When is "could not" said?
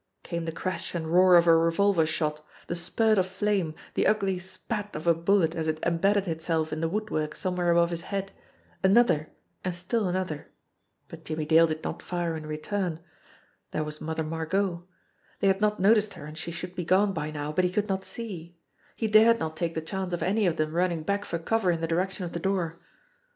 17.71-18.03